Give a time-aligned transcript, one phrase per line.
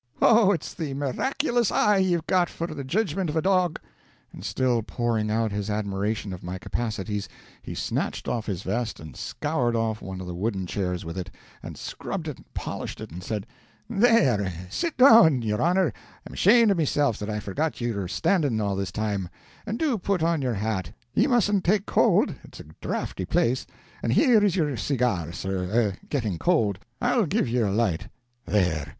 [0.19, 3.79] Oh, it's the miraculous eye ye've got, for the judgmint of a dog!"
[4.33, 7.29] And still pouring out his admiration of my capacities,
[7.61, 11.29] he snatched off his vest and scoured off one of the wooden chairs with it,
[11.61, 13.45] and scrubbed it and polished it, and said:
[13.87, 15.93] "There, sit down, your honor,
[16.25, 19.29] I'm ashamed of meself that I forgot ye were standing all this time;
[19.67, 23.67] and do put on your hat, ye mustn't take cold, it's a drafty place;
[24.01, 28.09] and here is your cigar, sir, a getting cold, I'll give ye a light.
[28.47, 28.87] There.